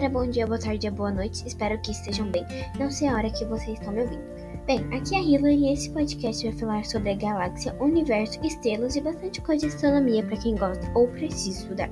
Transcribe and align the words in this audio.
galera, 0.00 0.08
bom 0.08 0.30
dia, 0.30 0.46
boa 0.46 0.58
tarde, 0.58 0.90
boa 0.90 1.12
noite. 1.12 1.46
Espero 1.46 1.78
que 1.82 1.90
estejam 1.90 2.30
bem. 2.30 2.42
Não 2.78 2.90
sei 2.90 3.06
a 3.06 3.14
hora 3.14 3.30
que 3.30 3.44
vocês 3.44 3.78
estão 3.78 3.92
me 3.92 4.00
ouvindo. 4.00 4.22
Bem, 4.66 4.78
aqui 4.94 5.14
é 5.14 5.18
a 5.18 5.20
Hila 5.20 5.52
e 5.52 5.72
esse 5.74 5.90
podcast 5.90 6.48
vai 6.48 6.58
falar 6.58 6.84
sobre 6.86 7.10
a 7.10 7.14
galáxia, 7.14 7.76
universo, 7.78 8.40
estrelas 8.42 8.96
e 8.96 9.02
bastante 9.02 9.42
coisa 9.42 9.68
de 9.68 9.74
astronomia 9.74 10.24
para 10.24 10.38
quem 10.38 10.56
gosta 10.56 10.90
ou 10.94 11.06
precisa 11.08 11.60
estudar. 11.60 11.90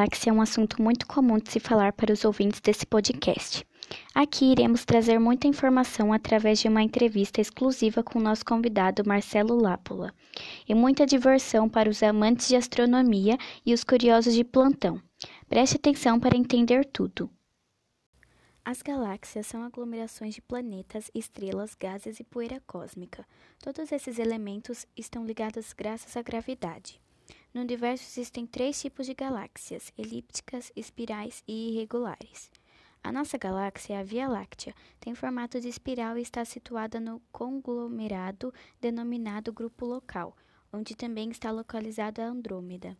Galáxia 0.00 0.30
é 0.30 0.32
um 0.32 0.40
assunto 0.40 0.80
muito 0.80 1.06
comum 1.06 1.36
de 1.36 1.52
se 1.52 1.60
falar 1.60 1.92
para 1.92 2.10
os 2.10 2.24
ouvintes 2.24 2.58
desse 2.62 2.86
podcast. 2.86 3.66
Aqui 4.14 4.50
iremos 4.50 4.82
trazer 4.82 5.18
muita 5.18 5.46
informação 5.46 6.10
através 6.10 6.58
de 6.58 6.68
uma 6.68 6.82
entrevista 6.82 7.38
exclusiva 7.38 8.02
com 8.02 8.18
o 8.18 8.22
nosso 8.22 8.42
convidado 8.42 9.06
Marcelo 9.06 9.60
Lápula 9.60 10.14
e 10.66 10.74
muita 10.74 11.04
diversão 11.04 11.68
para 11.68 11.90
os 11.90 12.02
amantes 12.02 12.48
de 12.48 12.56
astronomia 12.56 13.36
e 13.66 13.74
os 13.74 13.84
curiosos 13.84 14.32
de 14.32 14.42
plantão. 14.42 15.02
Preste 15.50 15.76
atenção 15.76 16.18
para 16.18 16.34
entender 16.34 16.86
tudo. 16.86 17.28
As 18.64 18.80
galáxias 18.80 19.46
são 19.46 19.62
aglomerações 19.62 20.34
de 20.34 20.40
planetas, 20.40 21.10
estrelas, 21.14 21.76
gases 21.78 22.18
e 22.18 22.24
poeira 22.24 22.62
cósmica. 22.66 23.26
Todos 23.62 23.92
esses 23.92 24.18
elementos 24.18 24.86
estão 24.96 25.26
ligados 25.26 25.74
graças 25.74 26.16
à 26.16 26.22
gravidade. 26.22 26.98
No 27.52 27.60
universo 27.62 28.04
existem 28.04 28.46
três 28.46 28.80
tipos 28.80 29.06
de 29.06 29.14
galáxias: 29.14 29.92
elípticas, 29.98 30.70
espirais 30.76 31.42
e 31.48 31.70
irregulares. 31.70 32.50
A 33.02 33.10
nossa 33.10 33.38
galáxia, 33.38 33.98
a 33.98 34.02
Via 34.04 34.28
Láctea, 34.28 34.74
tem 35.00 35.14
formato 35.14 35.58
de 35.58 35.68
espiral 35.68 36.18
e 36.18 36.22
está 36.22 36.44
situada 36.44 37.00
no 37.00 37.20
conglomerado 37.32 38.52
denominado 38.80 39.52
Grupo 39.52 39.86
Local, 39.86 40.36
onde 40.72 40.94
também 40.94 41.30
está 41.30 41.50
localizada 41.50 42.22
a 42.22 42.28
Andrômeda. 42.28 42.96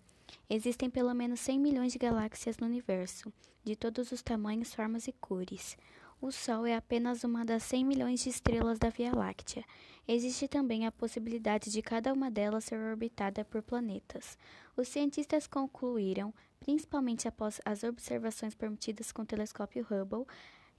Existem 0.49 0.89
pelo 0.89 1.15
menos 1.15 1.39
100 1.41 1.61
milhões 1.61 1.93
de 1.93 1.99
galáxias 1.99 2.57
no 2.59 2.67
universo, 2.67 3.33
de 3.63 3.77
todos 3.77 4.11
os 4.11 4.23
tamanhos, 4.23 4.75
formas 4.75 5.07
e 5.07 5.13
cores. 5.13 5.77
O 6.23 6.31
Sol 6.31 6.67
é 6.67 6.77
apenas 6.77 7.25
uma 7.25 7.47
das 7.47 7.63
100 7.63 7.83
milhões 7.83 8.23
de 8.23 8.29
estrelas 8.29 8.79
da 8.79 8.91
Via 8.91 9.11
Láctea. 9.11 9.65
Existe 10.07 10.47
também 10.47 10.87
a 10.87 10.93
possibilidade 10.93 11.71
de 11.71 11.81
cada 11.81 12.13
uma 12.13 12.31
delas 12.31 12.65
ser 12.65 12.79
orbitada 12.79 13.43
por 13.43 13.63
planetas. 13.63 14.37
Os 14.77 14.87
cientistas 14.89 15.47
concluíram, 15.47 16.35
principalmente 16.59 17.27
após 17.27 17.59
as 17.65 17.85
observações 17.85 18.55
permitidas 18.55 19.11
com 19.13 19.23
o 19.23 19.27
telescópio 19.27 19.87
Hubble, 19.91 20.27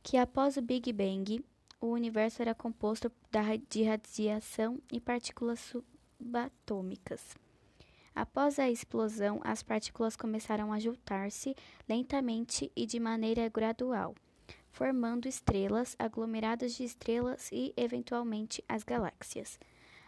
que 0.04 0.16
após 0.16 0.58
o 0.58 0.62
Big 0.62 0.94
Bang, 0.94 1.44
o 1.80 1.88
universo 1.88 2.44
era 2.44 2.54
composto 2.54 3.12
de 3.68 3.82
radiação 3.82 4.80
e 4.92 5.00
partículas 5.00 5.74
subatômicas. 6.20 7.36
Após 8.14 8.60
a 8.60 8.70
explosão, 8.70 9.42
as 9.44 9.64
partículas 9.64 10.16
começaram 10.16 10.72
a 10.72 10.78
juntar-se 10.78 11.56
lentamente 11.90 12.72
e 12.76 12.86
de 12.86 13.00
maneira 13.00 13.50
gradual 13.50 14.14
formando 14.72 15.28
estrelas, 15.28 15.96
aglomerados 16.00 16.74
de 16.76 16.84
estrelas 16.84 17.50
e, 17.52 17.74
eventualmente, 17.78 18.64
as 18.68 18.84
galáxias. 18.84 19.60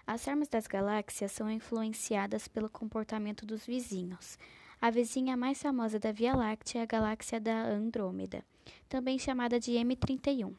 As 0.05 0.23
formas 0.23 0.47
das 0.47 0.67
galáxias 0.67 1.31
são 1.31 1.49
influenciadas 1.49 2.47
pelo 2.47 2.69
comportamento 2.69 3.45
dos 3.45 3.65
vizinhos. 3.65 4.37
A 4.81 4.89
vizinha 4.89 5.37
mais 5.37 5.61
famosa 5.61 5.97
da 5.97 6.11
Via 6.11 6.35
Láctea 6.35 6.79
é 6.79 6.83
a 6.83 6.85
galáxia 6.85 7.39
da 7.39 7.63
Andrômeda, 7.65 8.43
também 8.89 9.17
chamada 9.17 9.59
de 9.59 9.71
M31. 9.71 10.53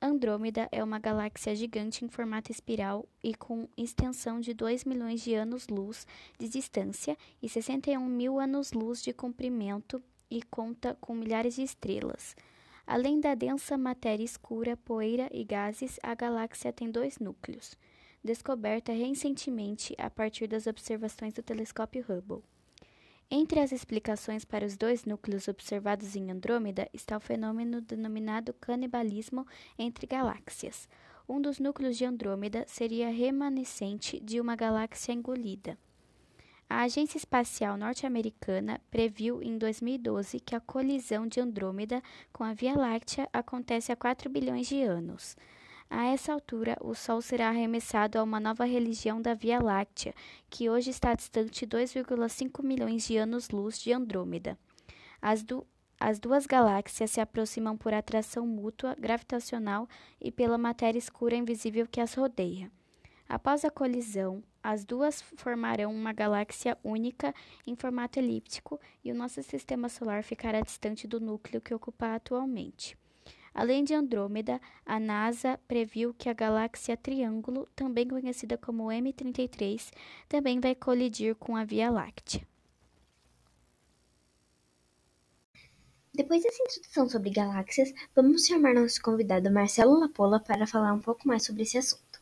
Andrômeda 0.00 0.68
é 0.70 0.84
uma 0.84 0.98
galáxia 0.98 1.54
gigante 1.54 2.04
em 2.04 2.08
formato 2.08 2.50
espiral 2.50 3.06
e 3.22 3.34
com 3.34 3.68
extensão 3.76 4.40
de 4.40 4.52
2 4.52 4.84
milhões 4.84 5.22
de 5.22 5.34
anos-luz 5.34 6.06
de 6.38 6.48
distância 6.48 7.16
e 7.42 7.48
61 7.48 8.06
mil 8.06 8.38
anos-luz 8.38 9.02
de 9.02 9.12
comprimento 9.12 10.02
e 10.30 10.42
conta 10.42 10.96
com 11.00 11.14
milhares 11.14 11.54
de 11.54 11.62
estrelas. 11.62 12.36
Além 12.86 13.18
da 13.18 13.34
densa 13.34 13.78
matéria 13.78 14.24
escura, 14.24 14.76
poeira 14.76 15.28
e 15.32 15.42
gases, 15.42 15.98
a 16.02 16.14
galáxia 16.14 16.72
tem 16.72 16.90
dois 16.90 17.18
núcleos, 17.18 17.78
descoberta 18.22 18.92
recentemente 18.92 19.94
a 19.96 20.10
partir 20.10 20.46
das 20.46 20.66
observações 20.66 21.32
do 21.32 21.42
telescópio 21.42 22.04
Hubble. 22.08 22.42
Entre 23.30 23.58
as 23.58 23.72
explicações 23.72 24.44
para 24.44 24.66
os 24.66 24.76
dois 24.76 25.04
núcleos 25.04 25.48
observados 25.48 26.14
em 26.14 26.30
Andrômeda 26.30 26.88
está 26.92 27.16
o 27.16 27.20
fenômeno 27.20 27.80
denominado 27.80 28.52
canibalismo 28.52 29.46
entre 29.78 30.06
galáxias. 30.06 30.86
Um 31.26 31.40
dos 31.40 31.58
núcleos 31.58 31.96
de 31.96 32.04
Andrômeda 32.04 32.64
seria 32.68 33.10
remanescente 33.10 34.20
de 34.20 34.40
uma 34.40 34.54
galáxia 34.54 35.12
engolida. 35.12 35.78
A 36.68 36.82
Agência 36.82 37.18
Espacial 37.18 37.76
Norte-Americana 37.76 38.80
previu 38.90 39.42
em 39.42 39.58
2012 39.58 40.40
que 40.40 40.56
a 40.56 40.60
colisão 40.60 41.26
de 41.26 41.38
Andrômeda 41.38 42.02
com 42.32 42.42
a 42.42 42.54
Via 42.54 42.76
Láctea 42.76 43.28
acontece 43.32 43.92
há 43.92 43.96
4 43.96 44.30
bilhões 44.30 44.66
de 44.68 44.82
anos. 44.82 45.36
A 45.90 46.06
essa 46.06 46.32
altura, 46.32 46.76
o 46.80 46.94
Sol 46.94 47.20
será 47.20 47.48
arremessado 47.48 48.18
a 48.18 48.22
uma 48.22 48.40
nova 48.40 48.64
região 48.64 49.20
da 49.20 49.34
Via 49.34 49.62
Láctea, 49.62 50.14
que 50.48 50.70
hoje 50.70 50.90
está 50.90 51.14
distante 51.14 51.66
2,5 51.66 52.64
milhões 52.64 53.06
de 53.06 53.16
anos-luz 53.18 53.78
de 53.78 53.92
Andrômeda. 53.92 54.58
As, 55.20 55.42
du 55.42 55.66
as 56.00 56.18
duas 56.18 56.46
galáxias 56.46 57.10
se 57.10 57.20
aproximam 57.20 57.76
por 57.76 57.94
atração 57.94 58.46
mútua, 58.46 58.96
gravitacional 58.98 59.88
e 60.20 60.32
pela 60.32 60.58
matéria 60.58 60.98
escura 60.98 61.36
invisível 61.36 61.86
que 61.86 62.00
as 62.00 62.14
rodeia. 62.14 62.70
Após 63.28 63.64
a 63.64 63.70
colisão, 63.70 64.42
as 64.62 64.84
duas 64.84 65.22
formarão 65.22 65.94
uma 65.94 66.12
galáxia 66.12 66.76
única 66.84 67.34
em 67.66 67.74
formato 67.74 68.18
elíptico 68.18 68.78
e 69.02 69.10
o 69.10 69.14
nosso 69.14 69.42
sistema 69.42 69.88
solar 69.88 70.22
ficará 70.22 70.60
distante 70.60 71.06
do 71.06 71.20
núcleo 71.20 71.60
que 71.60 71.74
ocupa 71.74 72.14
atualmente. 72.14 72.96
Além 73.54 73.84
de 73.84 73.94
Andrômeda, 73.94 74.60
a 74.84 74.98
NASA 74.98 75.58
previu 75.68 76.12
que 76.12 76.28
a 76.28 76.32
galáxia 76.32 76.96
Triângulo, 76.96 77.68
também 77.74 78.08
conhecida 78.08 78.58
como 78.58 78.88
M33, 78.88 79.92
também 80.28 80.58
vai 80.58 80.74
colidir 80.74 81.36
com 81.36 81.56
a 81.56 81.64
Via 81.64 81.88
Láctea. 81.88 82.46
Depois 86.12 86.42
dessa 86.42 86.62
introdução 86.62 87.08
sobre 87.08 87.30
galáxias, 87.30 87.92
vamos 88.14 88.46
chamar 88.46 88.74
nosso 88.74 89.00
convidado 89.02 89.50
Marcelo 89.50 89.98
Lapola 89.98 90.40
para 90.40 90.66
falar 90.66 90.92
um 90.92 91.00
pouco 91.00 91.26
mais 91.26 91.44
sobre 91.44 91.62
esse 91.62 91.78
assunto. 91.78 92.13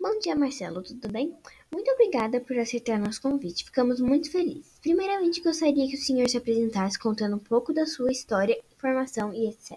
Bom 0.00 0.16
dia, 0.20 0.36
Marcelo, 0.36 0.80
tudo 0.80 1.10
bem? 1.10 1.34
Muito 1.72 1.90
obrigada 1.90 2.38
por 2.40 2.56
aceitar 2.56 3.00
nosso 3.00 3.20
convite, 3.20 3.64
ficamos 3.64 4.00
muito 4.00 4.30
felizes. 4.30 4.78
Primeiramente, 4.80 5.42
gostaria 5.42 5.88
que 5.88 5.96
o 5.96 5.98
senhor 5.98 6.28
se 6.28 6.36
apresentasse 6.36 6.96
contando 6.96 7.34
um 7.34 7.40
pouco 7.40 7.74
da 7.74 7.84
sua 7.84 8.12
história, 8.12 8.56
formação 8.76 9.34
e 9.34 9.48
etc. 9.48 9.76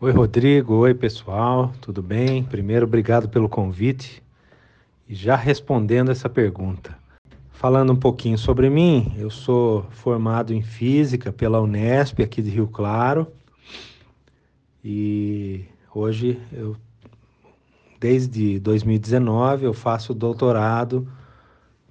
Oi, 0.00 0.10
Rodrigo. 0.10 0.76
Oi, 0.76 0.94
pessoal, 0.94 1.70
tudo 1.82 2.02
bem? 2.02 2.42
Primeiro, 2.42 2.86
obrigado 2.86 3.28
pelo 3.28 3.46
convite. 3.46 4.22
E 5.06 5.14
já 5.14 5.36
respondendo 5.36 6.10
essa 6.10 6.30
pergunta, 6.30 6.98
falando 7.50 7.92
um 7.92 8.00
pouquinho 8.00 8.38
sobre 8.38 8.70
mim, 8.70 9.12
eu 9.18 9.28
sou 9.28 9.82
formado 9.90 10.54
em 10.54 10.62
Física 10.62 11.30
pela 11.30 11.60
Unesp 11.60 12.20
aqui 12.22 12.40
de 12.40 12.48
Rio 12.48 12.68
Claro 12.68 13.26
e 14.82 15.66
hoje 15.94 16.40
eu 16.50 16.74
Desde 18.00 18.58
2019 18.58 19.66
eu 19.66 19.74
faço 19.74 20.14
doutorado 20.14 21.06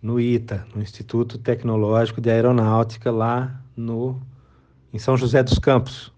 no 0.01 0.19
ITA, 0.19 0.65
no 0.73 0.81
Instituto 0.81 1.37
Tecnológico 1.37 2.19
de 2.19 2.31
Aeronáutica, 2.31 3.11
lá 3.11 3.61
no, 3.77 4.19
em 4.91 4.97
São 4.97 5.15
José 5.15 5.43
dos 5.43 5.59
Campos, 5.59 6.11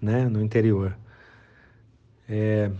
né, 0.00 0.28
no 0.28 0.40
interior. 0.40 0.96
É, 2.28 2.70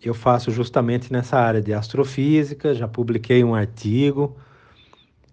eu 0.00 0.14
faço 0.14 0.52
justamente 0.52 1.12
nessa 1.12 1.36
área 1.36 1.60
de 1.60 1.74
astrofísica, 1.74 2.72
já 2.72 2.86
publiquei 2.86 3.42
um 3.42 3.56
artigo 3.56 4.36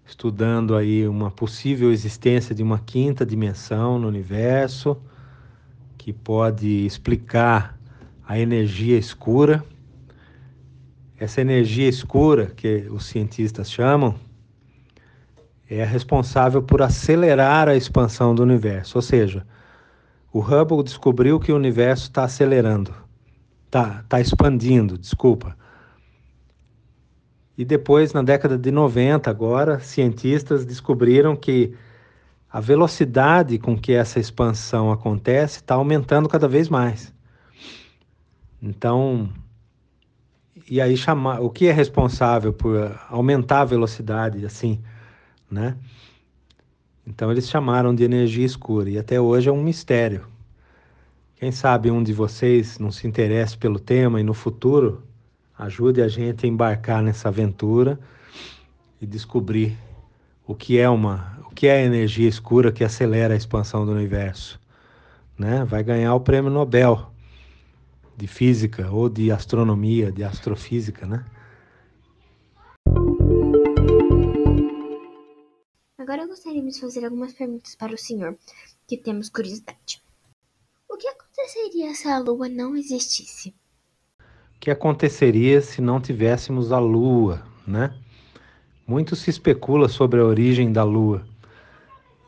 estudando 0.04 0.76
aí 0.76 1.08
uma 1.08 1.30
possível 1.30 1.92
existência 1.92 2.56
de 2.56 2.64
uma 2.64 2.80
quinta 2.80 3.24
dimensão 3.24 4.00
no 4.00 4.08
universo 4.08 4.98
que 5.96 6.12
pode 6.12 6.88
explicar 6.88 7.78
a 8.28 8.40
energia 8.40 8.98
escura 8.98 9.64
essa 11.24 11.40
energia 11.40 11.88
escura 11.88 12.48
que 12.48 12.86
os 12.92 13.06
cientistas 13.06 13.72
chamam 13.72 14.16
é 15.70 15.82
responsável 15.86 16.62
por 16.62 16.82
acelerar 16.82 17.70
a 17.70 17.76
expansão 17.78 18.36
do 18.36 18.44
universo. 18.44 18.98
Ou 18.98 19.02
seja, 19.02 19.48
o 20.34 20.40
Hubble 20.42 20.84
descobriu 20.84 21.40
que 21.40 21.54
o 21.54 21.56
universo 21.56 22.04
está 22.04 22.26
acelerando, 22.26 22.94
está 23.66 24.04
tá 24.10 24.20
expandindo, 24.20 24.98
desculpa. 24.98 25.58
E 27.58 27.64
depois, 27.64 28.12
na 28.12 28.22
década 28.22 28.58
de 28.58 28.70
90, 28.70 29.30
agora, 29.30 29.80
cientistas 29.80 30.66
descobriram 30.66 31.38
que 31.38 31.74
a 32.52 32.60
velocidade 32.60 33.58
com 33.58 33.78
que 33.78 33.94
essa 33.94 34.20
expansão 34.20 34.92
acontece 34.92 35.60
está 35.60 35.76
aumentando 35.76 36.28
cada 36.28 36.50
vez 36.50 36.68
mais. 36.68 37.14
Então, 38.62 39.30
e 40.70 40.80
aí 40.80 40.96
chamar, 40.96 41.42
o 41.42 41.50
que 41.50 41.68
é 41.68 41.72
responsável 41.72 42.54
por 42.54 43.00
aumentar 43.10 43.62
a 43.62 43.66
velocidade 43.66 44.46
assim, 44.46 44.82
né? 45.50 45.76
Então 47.06 47.32
eles 47.32 47.50
chamaram 47.50 47.94
de 47.94 48.04
energia 48.04 48.46
escura 48.46 48.90
e 48.90 48.98
até 48.98 49.20
hoje 49.20 49.50
é 49.50 49.52
um 49.52 49.62
mistério. 49.62 50.26
Quem 51.36 51.52
sabe 51.52 51.92
um 51.92 52.02
de 52.02 52.14
vocês 52.14 52.80
não 52.80 52.92
se 52.92 53.06
interesse 53.06 53.58
pelo 53.58 53.78
tema 53.78 54.20
e 54.22 54.24
no 54.24 54.34
futuro 54.34 55.04
ajude 55.58 56.02
a 56.02 56.08
gente 56.08 56.46
a 56.46 56.50
embarcar 56.50 57.04
nessa 57.04 57.28
aventura 57.28 58.00
e 59.02 59.06
descobrir 59.06 59.78
o 60.48 60.56
que 60.56 60.80
é 60.80 60.90
uma, 60.90 61.38
o 61.50 61.54
que 61.54 61.68
é 61.68 61.78
a 61.78 61.86
energia 61.86 62.28
escura 62.28 62.72
que 62.72 62.84
acelera 62.84 63.34
a 63.34 63.38
expansão 63.38 63.86
do 63.86 63.92
universo, 63.92 64.60
né? 65.38 65.66
Vai 65.66 65.84
ganhar 65.84 66.16
o 66.16 66.22
prêmio 66.22 66.50
Nobel 66.50 67.13
de 68.24 68.28
física 68.28 68.90
ou 68.90 69.10
de 69.10 69.34
astronomia, 69.34 70.10
de 70.10 70.24
astrofísica, 70.24 71.06
né? 71.06 71.26
Agora 75.98 76.26
gostaríamos 76.26 76.76
de 76.76 76.80
fazer 76.80 77.04
algumas 77.04 77.34
perguntas 77.34 77.76
para 77.76 77.94
o 77.94 77.98
senhor, 77.98 78.38
que 78.88 78.96
temos 78.96 79.28
curiosidade. 79.28 80.02
O 80.90 80.96
que 80.96 81.06
aconteceria 81.06 81.94
se 81.94 82.08
a 82.08 82.18
Lua 82.18 82.48
não 82.48 82.78
existisse? 82.78 83.54
O 84.56 84.60
que 84.62 84.72
aconteceria 84.72 85.60
se 85.60 85.82
não 85.82 86.00
tivéssemos 86.00 86.72
a 86.72 86.80
Lua, 86.80 87.46
né? 87.68 87.94
Muito 88.88 89.18
se 89.18 89.30
especula 89.30 89.90
sobre 89.90 90.22
a 90.22 90.26
origem 90.26 90.72
da 90.72 90.86
Lua. 90.86 91.28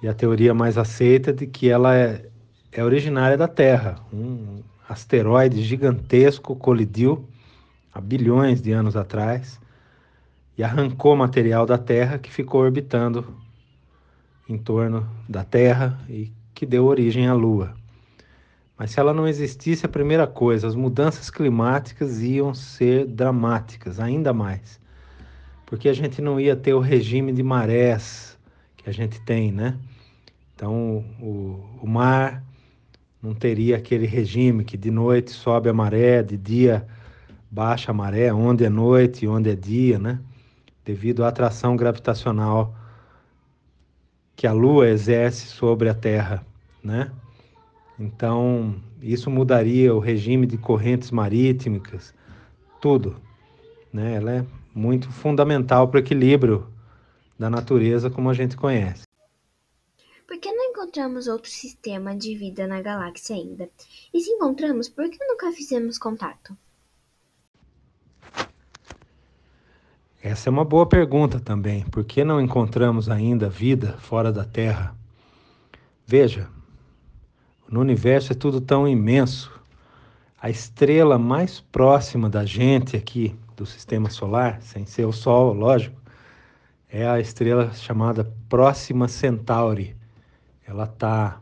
E 0.03 0.09
a 0.09 0.13
teoria 0.13 0.53
mais 0.53 0.77
aceita 0.77 1.29
é 1.29 1.33
de 1.33 1.47
que 1.47 1.69
ela 1.69 1.95
é, 1.95 2.29
é 2.73 2.83
originária 2.83 3.37
da 3.37 3.47
Terra, 3.47 4.05
um, 4.11 4.61
asteroide 4.87 5.63
gigantesco 5.63 6.55
colidiu 6.55 7.27
há 7.93 7.99
bilhões 7.99 8.61
de 8.61 8.71
anos 8.71 8.95
atrás 8.95 9.59
e 10.57 10.63
arrancou 10.63 11.15
material 11.15 11.65
da 11.65 11.77
Terra 11.77 12.17
que 12.17 12.31
ficou 12.31 12.61
orbitando 12.61 13.25
em 14.47 14.57
torno 14.57 15.07
da 15.27 15.43
Terra 15.43 15.99
e 16.07 16.31
que 16.53 16.65
deu 16.65 16.85
origem 16.85 17.27
à 17.27 17.33
Lua. 17.33 17.75
Mas 18.77 18.91
se 18.91 18.99
ela 18.99 19.13
não 19.13 19.27
existisse, 19.27 19.85
a 19.85 19.89
primeira 19.89 20.27
coisa, 20.27 20.67
as 20.67 20.75
mudanças 20.75 21.29
climáticas 21.29 22.21
iam 22.21 22.53
ser 22.53 23.05
dramáticas, 23.05 23.99
ainda 23.99 24.33
mais. 24.33 24.79
Porque 25.65 25.89
a 25.89 25.93
gente 25.93 26.21
não 26.21 26.39
ia 26.39 26.55
ter 26.55 26.73
o 26.73 26.79
regime 26.79 27.31
de 27.31 27.41
marés 27.41 28.37
que 28.75 28.89
a 28.89 28.93
gente 28.93 29.19
tem, 29.21 29.51
né? 29.51 29.77
Então, 30.53 31.03
o, 31.19 31.63
o 31.81 31.87
mar 31.87 32.43
não 33.25 33.33
teria 33.33 33.77
aquele 33.77 34.05
regime 34.05 34.63
que 34.63 34.77
de 34.77 34.91
noite 34.91 35.31
sobe 35.31 35.67
a 35.67 35.73
maré, 35.73 36.21
de 36.21 36.37
dia 36.37 36.85
baixa 37.49 37.89
a 37.89 37.93
maré, 37.93 38.31
onde 38.31 38.63
é 38.63 38.69
noite 38.69 39.27
onde 39.27 39.49
é 39.49 39.55
dia, 39.55 39.97
né? 39.97 40.19
Devido 40.85 41.23
à 41.23 41.29
atração 41.29 41.75
gravitacional 41.75 42.75
que 44.35 44.45
a 44.45 44.53
Lua 44.53 44.89
exerce 44.89 45.47
sobre 45.47 45.89
a 45.89 45.93
Terra, 45.95 46.45
né? 46.83 47.11
Então, 47.97 48.75
isso 49.01 49.31
mudaria 49.31 49.95
o 49.95 49.99
regime 49.99 50.45
de 50.45 50.57
correntes 50.57 51.09
marítimas, 51.09 52.13
tudo, 52.79 53.15
né? 53.91 54.13
Ela 54.13 54.31
é 54.33 54.45
muito 54.75 55.09
fundamental 55.09 55.87
para 55.87 55.97
o 55.97 56.01
equilíbrio 56.01 56.67
da 57.39 57.49
natureza 57.49 58.07
como 58.07 58.29
a 58.29 58.35
gente 58.35 58.55
conhece. 58.55 59.04
Por 60.27 60.39
que 60.39 60.51
não 60.51 60.71
encontramos 60.71 61.27
outro 61.27 61.49
sistema 61.49 62.15
de 62.15 62.35
vida 62.35 62.67
na 62.67 62.81
galáxia 62.81 63.35
ainda? 63.35 63.69
E 64.13 64.19
se 64.19 64.31
encontramos, 64.31 64.89
por 64.89 65.09
que 65.09 65.23
nunca 65.23 65.51
fizemos 65.51 65.97
contato? 65.97 66.57
Essa 70.21 70.49
é 70.49 70.51
uma 70.51 70.65
boa 70.65 70.87
pergunta 70.87 71.39
também. 71.39 71.85
Por 71.85 72.03
que 72.03 72.23
não 72.23 72.41
encontramos 72.41 73.07
ainda 73.07 73.47
vida 73.47 73.95
fora 73.99 74.31
da 74.31 74.43
Terra? 74.43 74.95
Veja, 76.03 76.49
no 77.69 77.79
universo 77.79 78.31
é 78.31 78.35
tudo 78.35 78.59
tão 78.59 78.87
imenso. 78.87 79.51
A 80.41 80.49
estrela 80.49 81.19
mais 81.19 81.59
próxima 81.59 82.27
da 82.27 82.43
gente 82.43 82.97
aqui 82.97 83.35
do 83.55 83.67
sistema 83.67 84.09
solar, 84.09 84.61
sem 84.63 84.85
ser 84.87 85.05
o 85.05 85.11
Sol, 85.11 85.53
lógico, 85.53 86.01
é 86.89 87.07
a 87.07 87.19
estrela 87.19 87.71
chamada 87.73 88.31
Próxima 88.49 89.07
Centauri, 89.07 89.95
ela 90.67 90.85
está 90.85 91.39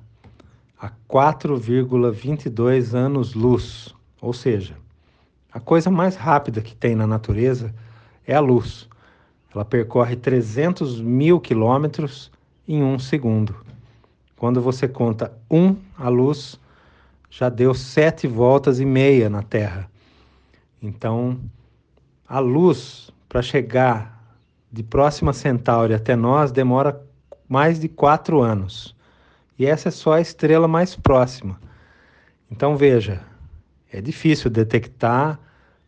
a 0.79 0.91
4,22 1.09 2.93
anos-luz, 2.93 3.95
ou 4.21 4.33
seja, 4.33 4.75
a 5.51 5.59
coisa 5.59 5.89
mais 5.89 6.15
rápida 6.15 6.61
que 6.61 6.75
tem 6.75 6.95
na 6.95 7.07
natureza 7.07 7.73
é 8.27 8.35
a 8.35 8.39
luz. 8.39 8.89
Ela 9.53 9.63
percorre 9.63 10.15
300 10.15 10.99
mil 10.99 11.39
quilômetros 11.39 12.31
em 12.67 12.83
um 12.83 12.97
segundo. 12.97 13.55
Quando 14.35 14.61
você 14.61 14.87
conta 14.87 15.31
um, 15.49 15.75
a 15.97 16.09
luz 16.09 16.59
já 17.29 17.49
deu 17.49 17.73
sete 17.73 18.27
voltas 18.27 18.79
e 18.79 18.85
meia 18.85 19.29
na 19.29 19.41
Terra. 19.41 19.89
Então, 20.81 21.39
a 22.27 22.39
luz 22.39 23.09
para 23.29 23.41
chegar 23.41 24.21
de 24.71 24.83
Próxima 24.83 25.33
Centauri 25.33 25.93
até 25.93 26.15
nós 26.15 26.51
demora 26.51 26.99
mais 27.47 27.79
de 27.79 27.87
quatro 27.87 28.41
anos. 28.41 28.95
E 29.57 29.65
essa 29.65 29.89
é 29.89 29.91
só 29.91 30.13
a 30.13 30.21
estrela 30.21 30.67
mais 30.67 30.95
próxima. 30.95 31.59
Então 32.49 32.75
veja, 32.75 33.21
é 33.91 34.01
difícil 34.01 34.49
detectar 34.49 35.39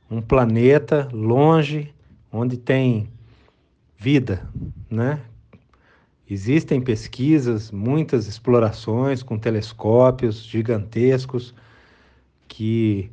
um 0.09 0.21
planeta 0.21 1.07
longe 1.11 1.93
onde 2.31 2.57
tem 2.57 3.09
vida, 3.97 4.47
né? 4.89 5.19
Existem 6.29 6.81
pesquisas, 6.81 7.71
muitas 7.71 8.27
explorações 8.27 9.21
com 9.21 9.37
telescópios 9.37 10.43
gigantescos 10.43 11.53
que 12.47 13.11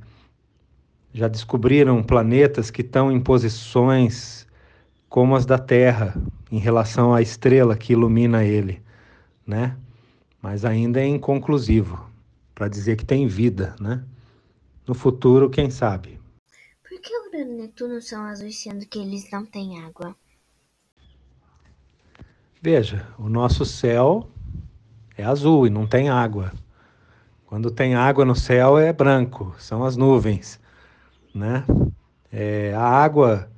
já 1.12 1.28
descobriram 1.28 2.02
planetas 2.02 2.70
que 2.70 2.80
estão 2.80 3.12
em 3.12 3.20
posições 3.20 4.46
como 5.10 5.36
as 5.36 5.44
da 5.44 5.58
Terra 5.58 6.14
em 6.50 6.58
relação 6.58 7.12
à 7.12 7.20
estrela 7.20 7.76
que 7.76 7.92
ilumina 7.92 8.44
ele, 8.44 8.80
né? 9.46 9.76
Mas 10.42 10.64
ainda 10.64 11.00
é 11.00 11.06
inconclusivo 11.06 12.10
para 12.52 12.68
dizer 12.68 12.96
que 12.96 13.04
tem 13.06 13.28
vida, 13.28 13.76
né? 13.80 14.04
No 14.86 14.92
futuro, 14.92 15.48
quem 15.48 15.70
sabe? 15.70 16.20
Por 16.82 17.00
que 17.00 17.16
Urano 17.16 17.52
e 17.52 17.62
Netuno 17.62 18.02
são 18.02 18.24
azuis 18.24 18.58
sendo 18.58 18.84
que 18.84 18.98
eles 18.98 19.30
não 19.30 19.46
têm 19.46 19.80
água? 19.80 20.16
Veja, 22.60 23.06
o 23.16 23.28
nosso 23.28 23.64
céu 23.64 24.28
é 25.16 25.24
azul 25.24 25.66
e 25.66 25.70
não 25.70 25.86
tem 25.86 26.08
água. 26.08 26.52
Quando 27.46 27.70
tem 27.70 27.94
água 27.94 28.24
no 28.24 28.34
céu 28.34 28.78
é 28.78 28.92
branco, 28.92 29.54
são 29.58 29.84
as 29.84 29.96
nuvens, 29.96 30.58
né? 31.34 31.64
É, 32.32 32.72
a 32.74 32.82
água 32.84 33.50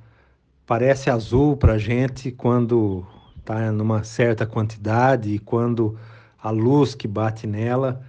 parece 0.65 1.09
azul 1.09 1.55
para 1.55 1.73
a 1.73 1.77
gente 1.77 2.31
quando 2.31 3.05
está 3.37 3.71
numa 3.71 4.03
certa 4.03 4.45
quantidade 4.45 5.29
e 5.29 5.39
quando 5.39 5.97
a 6.45 6.51
luz 6.51 6.93
que 6.93 7.07
bate 7.07 7.47
nela 7.47 8.05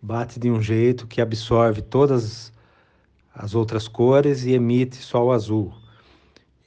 bate 0.00 0.38
de 0.38 0.48
um 0.48 0.62
jeito 0.62 1.08
que 1.08 1.20
absorve 1.20 1.82
todas 1.82 2.52
as 3.34 3.52
outras 3.52 3.88
cores 3.88 4.44
e 4.44 4.52
emite 4.52 4.94
só 4.94 5.24
o 5.26 5.32
azul. 5.32 5.74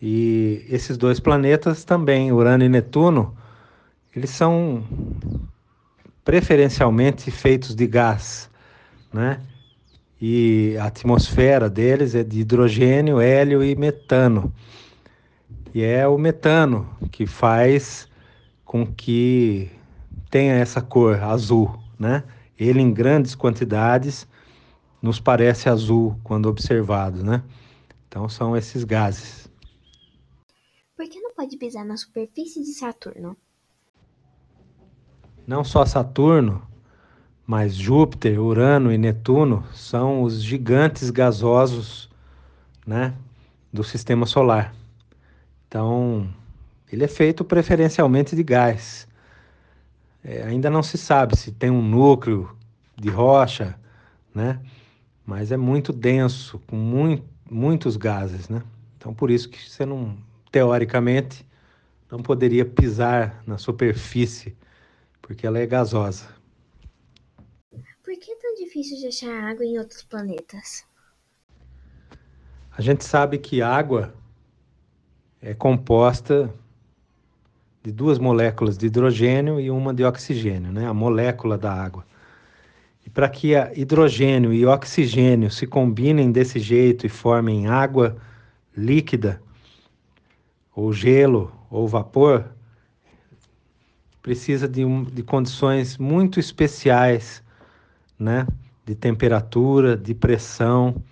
E 0.01 0.65
esses 0.70 0.98
dois 0.98 1.22
planetas 1.22 1.86
também, 1.86 2.30
Urano 2.34 2.65
e 2.65 2.70
Netuno, 2.70 3.34
eles 4.13 4.32
são 4.32 4.84
preferencialmente 6.25 7.32
feitos 7.32 7.74
de 7.74 7.88
gás, 7.88 8.50
né? 9.13 9.39
E 10.22 10.75
a 10.77 10.88
atmosfera 10.88 11.70
deles 11.70 12.15
é 12.15 12.24
de 12.24 12.42
hidrogênio, 12.42 13.22
hélio 13.22 13.63
e 13.63 13.77
metano. 13.77 14.53
E 15.74 15.82
é 15.82 16.06
o 16.06 16.18
metano 16.18 16.86
que 17.13 17.25
faz 17.25 18.10
com 18.65 18.86
que 18.86 19.72
tenha 20.34 20.56
essa 20.56 20.82
cor 20.82 21.22
azul, 21.22 21.78
né? 22.00 22.24
Ele 22.58 22.82
em 22.82 22.92
grandes 22.92 23.36
quantidades 23.36 24.28
nos 25.00 25.20
parece 25.20 25.70
azul 25.70 26.20
quando 26.24 26.48
observado, 26.48 27.24
né? 27.24 27.44
Então 28.08 28.28
são 28.28 28.58
esses 28.58 28.84
gases. 28.84 29.48
Por 30.98 31.08
que 31.08 31.22
não 31.22 31.36
pode 31.36 31.56
pisar 31.56 31.86
na 31.86 31.96
superfície 31.96 32.63
de 32.63 32.74
Saturno? 32.74 33.38
Não 35.46 35.63
só 35.63 35.86
Saturno, 35.86 36.68
mas 37.46 37.75
Júpiter, 37.75 38.42
Urano 38.42 38.92
e 38.92 38.98
Netuno 38.98 39.63
são 39.72 40.24
os 40.24 40.42
gigantes 40.42 41.12
gasosos, 41.12 42.10
né, 42.88 43.13
do 43.72 43.84
sistema 43.84 44.25
solar. 44.25 44.74
Então, 45.68 46.28
ele 46.92 47.04
é 47.04 47.08
feito 47.08 47.46
preferencialmente 47.46 48.36
de 48.36 48.42
gás. 48.42 49.08
É, 50.24 50.44
ainda 50.44 50.70
não 50.70 50.82
se 50.82 50.98
sabe 50.98 51.38
se 51.38 51.51
tem 51.51 51.70
um 51.70 51.82
núcleo 51.82 52.56
de 52.96 53.10
rocha, 53.10 53.77
né? 54.34 54.60
Mas 55.25 55.51
é 55.51 55.58
muito 55.58 55.92
denso, 55.92 56.60
com 56.68 56.75
muito, 56.75 57.25
muitos 57.50 57.98
gases, 57.98 58.48
né? 58.48 58.63
Então, 58.98 59.13
por 59.13 59.30
isso 59.30 59.50
que 59.50 59.70
você 59.70 59.86
não, 59.86 60.18
teoricamente, 60.51 61.46
não 62.10 62.22
poderia 62.22 62.65
pisar 62.65 63.44
na 63.46 63.58
superfície, 63.58 64.56
porque 65.22 65.46
ela 65.46 65.60
é 65.60 65.65
gasosa. 65.65 66.27
Por 68.03 68.13
que 68.20 68.32
é 68.32 68.36
tão 68.36 68.53
difícil 68.56 68.98
de 68.98 69.08
achar 69.08 69.44
água 69.44 69.65
em 69.65 69.77
outros 69.77 70.03
planetas? 70.03 70.86
A 72.72 72.82
gente 72.82 73.03
sabe 73.03 73.38
que 73.38 73.62
água 73.62 74.13
é 75.42 75.53
composta 75.53 76.53
de 77.84 77.92
duas 77.92 78.18
moléculas 78.18 78.78
de 78.78 78.86
hidrogênio 78.86 79.60
e 79.60 79.70
uma 79.70 79.94
de 79.94 80.06
oxigênio, 80.06 80.72
né? 80.72 80.88
A 80.88 80.94
molécula 80.94 81.58
da 81.58 81.74
água. 81.74 82.06
E 83.06 83.10
para 83.10 83.28
que 83.28 83.52
hidrogênio 83.75 84.54
e 84.54 84.66
oxigênio 84.66 85.52
se 85.52 85.68
combinem 85.68 86.32
desse 86.32 86.60
jeito 86.60 87.06
e 87.06 87.10
formem 87.10 87.68
água 87.68 88.16
líquida, 88.75 89.42
ou 90.74 90.94
gelo, 90.94 91.52
ou 91.70 91.86
vapor, 91.86 92.46
precisa 94.22 94.68
de, 94.68 94.86
um, 94.86 95.04
de 95.04 95.22
condições 95.22 95.98
muito 95.98 96.40
especiais, 96.40 97.44
né? 98.18 98.48
De 98.86 98.96
temperatura, 98.96 99.98
de 99.98 100.13
pressão. 100.13 101.04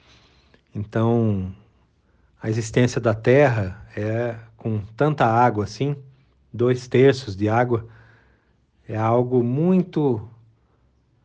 Então, 0.74 1.54
a 2.42 2.50
existência 2.50 3.02
da 3.02 3.14
Terra 3.14 3.86
é 3.96 4.36
com 4.56 4.80
tanta 4.96 5.26
água 5.26 5.66
assim, 5.66 5.96
dois 6.54 6.88
terços 6.88 7.36
de 7.36 7.48
água, 7.48 7.86
é 8.88 8.98
algo 8.98 9.44
muito 9.44 10.28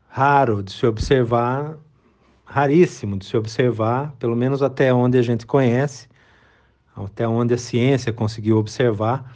raro 0.09 0.63
de 0.63 0.73
se 0.73 0.87
observar, 0.87 1.77
raríssimo 2.45 3.19
de 3.19 3.27
se 3.27 3.37
observar, 3.37 4.13
pelo 4.19 4.37
menos 4.37 4.63
até 4.63 4.95
onde 4.95 5.19
a 5.19 5.23
gente 5.23 5.45
conhece, 5.45 6.09
até 6.95 7.27
onde 7.27 7.55
a 7.55 7.59
ciência 7.59 8.13
conseguiu 8.13 8.57
observar 8.57 9.35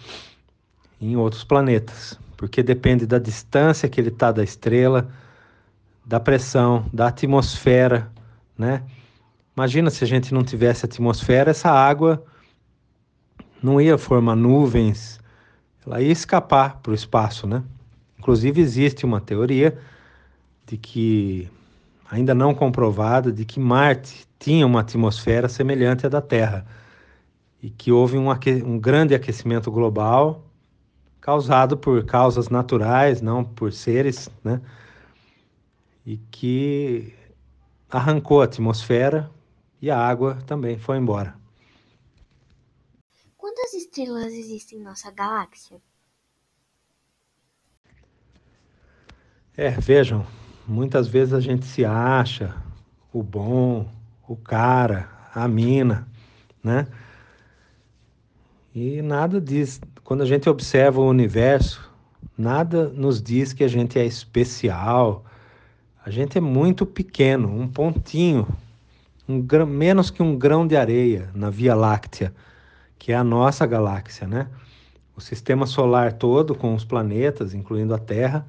em 1.00 1.16
outros 1.16 1.44
planetas, 1.44 2.18
porque 2.36 2.62
depende 2.62 3.06
da 3.06 3.18
distância 3.18 3.88
que 3.88 4.00
ele 4.00 4.08
está 4.08 4.30
da 4.30 4.42
estrela, 4.42 5.10
da 6.06 6.20
pressão, 6.20 6.86
da 6.92 7.08
atmosfera, 7.08 8.10
né? 8.56 8.82
Imagina 9.56 9.90
se 9.90 10.04
a 10.04 10.06
gente 10.06 10.32
não 10.32 10.42
tivesse 10.42 10.86
atmosfera, 10.86 11.50
essa 11.50 11.70
água 11.70 12.24
não 13.62 13.80
ia 13.80 13.98
formar 13.98 14.36
nuvens, 14.36 15.20
ela 15.86 16.00
ia 16.00 16.12
escapar 16.12 16.78
para 16.82 16.92
o 16.92 16.94
espaço, 16.94 17.46
né? 17.46 17.62
Inclusive 18.18 18.60
existe 18.60 19.04
uma 19.04 19.20
teoria 19.20 19.78
de 20.66 20.76
que, 20.76 21.50
ainda 22.10 22.34
não 22.34 22.54
comprovada, 22.54 23.32
de 23.32 23.44
que 23.44 23.58
Marte 23.58 24.26
tinha 24.38 24.66
uma 24.66 24.80
atmosfera 24.80 25.48
semelhante 25.48 26.06
à 26.06 26.08
da 26.08 26.20
Terra 26.20 26.66
e 27.62 27.70
que 27.70 27.90
houve 27.90 28.16
um, 28.18 28.28
um 28.30 28.78
grande 28.78 29.14
aquecimento 29.14 29.70
global 29.70 30.44
causado 31.20 31.76
por 31.76 32.04
causas 32.04 32.48
naturais, 32.48 33.20
não 33.20 33.44
por 33.44 33.72
seres, 33.72 34.30
né? 34.42 34.60
E 36.04 36.16
que 36.30 37.14
arrancou 37.90 38.40
a 38.40 38.44
atmosfera 38.44 39.30
e 39.82 39.90
a 39.90 39.98
água 39.98 40.38
também 40.46 40.78
foi 40.78 40.96
embora. 40.96 41.39
Quantas 43.50 43.74
estrelas 43.74 44.32
existem 44.32 44.78
em 44.78 44.82
nossa 44.82 45.10
galáxia? 45.10 45.82
É, 49.56 49.70
vejam, 49.70 50.24
Muitas 50.70 51.08
vezes 51.08 51.34
a 51.34 51.40
gente 51.40 51.66
se 51.66 51.84
acha 51.84 52.54
o 53.12 53.24
bom, 53.24 53.90
o 54.28 54.36
cara, 54.36 55.10
a 55.34 55.48
mina, 55.48 56.06
né? 56.62 56.86
E 58.72 59.02
nada 59.02 59.40
diz, 59.40 59.80
quando 60.04 60.22
a 60.22 60.26
gente 60.26 60.48
observa 60.48 61.00
o 61.00 61.08
universo, 61.08 61.90
nada 62.38 62.88
nos 62.88 63.20
diz 63.20 63.52
que 63.52 63.64
a 63.64 63.68
gente 63.68 63.98
é 63.98 64.06
especial. 64.06 65.24
A 66.06 66.08
gente 66.08 66.38
é 66.38 66.40
muito 66.40 66.86
pequeno, 66.86 67.52
um 67.52 67.66
pontinho, 67.66 68.46
um 69.28 69.40
grão, 69.40 69.66
menos 69.66 70.08
que 70.08 70.22
um 70.22 70.38
grão 70.38 70.64
de 70.68 70.76
areia 70.76 71.32
na 71.34 71.50
Via 71.50 71.74
Láctea, 71.74 72.32
que 73.00 73.12
é 73.12 73.16
a 73.16 73.24
nossa 73.24 73.66
galáxia, 73.66 74.28
né? 74.28 74.46
O 75.16 75.22
sistema 75.22 75.66
solar 75.66 76.12
todo, 76.12 76.54
com 76.54 76.74
os 76.74 76.84
planetas, 76.84 77.54
incluindo 77.54 77.94
a 77.94 77.98
Terra, 77.98 78.46